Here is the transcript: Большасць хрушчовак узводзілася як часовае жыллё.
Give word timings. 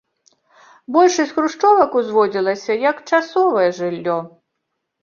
Большасць 0.95 1.35
хрушчовак 1.35 1.91
узводзілася 2.01 2.81
як 2.89 2.97
часовае 3.09 3.69
жыллё. 3.83 4.19